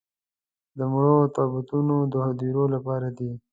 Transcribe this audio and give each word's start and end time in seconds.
د 0.77 0.79
مړو 0.91 1.17
تابوتونه 1.35 1.95
د 2.11 2.13
هديرو 2.27 2.63
لپاره 2.75 3.07
دي. 3.17 3.31